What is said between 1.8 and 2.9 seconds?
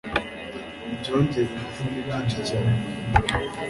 nibyinshi cyane